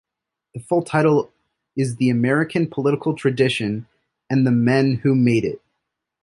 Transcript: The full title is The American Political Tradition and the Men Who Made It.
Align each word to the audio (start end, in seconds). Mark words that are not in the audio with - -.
The 0.55 0.59
full 0.61 0.81
title 0.81 1.31
is 1.77 1.97
The 1.97 2.09
American 2.09 2.65
Political 2.67 3.13
Tradition 3.17 3.85
and 4.31 4.47
the 4.47 4.51
Men 4.51 4.95
Who 5.03 5.13
Made 5.13 5.45
It. 5.45 5.61